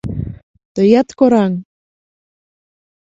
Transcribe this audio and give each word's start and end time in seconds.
—Тыят 0.73 1.09
кораҥ! 1.19 1.53